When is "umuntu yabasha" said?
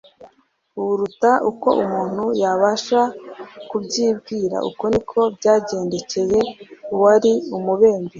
1.83-3.01